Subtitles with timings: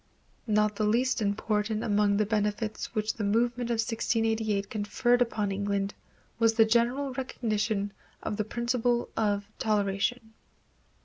[0.47, 5.93] Not the least important among the benefits which the movement of 1688 conferred upon England
[6.39, 7.93] was the general recognition
[8.23, 10.33] of the principle of toleration.